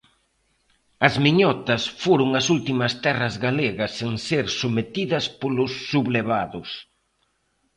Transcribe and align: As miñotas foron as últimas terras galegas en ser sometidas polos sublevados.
As 1.07 1.13
miñotas 1.25 1.83
foron 2.03 2.29
as 2.39 2.45
últimas 2.55 2.93
terras 3.05 3.35
galegas 3.45 3.93
en 4.07 4.13
ser 4.27 4.45
sometidas 4.61 5.25
polos 5.41 5.71
sublevados. 5.91 6.69